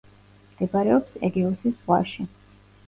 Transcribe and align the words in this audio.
მდებარეობს 0.53 1.21
ეგეოსის 1.31 1.79
ზღვაში. 1.81 2.31